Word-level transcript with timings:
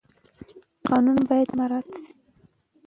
قانون 0.87 1.15
باید 1.29 1.49
مراعات 1.57 1.87
شي. 2.01 2.11